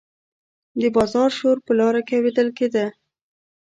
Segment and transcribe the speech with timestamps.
[0.81, 2.85] د بازار شور په لاره کې اوریدل کیده.